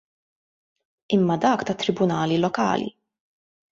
Imma 1.17 1.37
dak 1.43 1.63
tat-Tribunali 1.67 2.41
Lokali. 2.47 2.89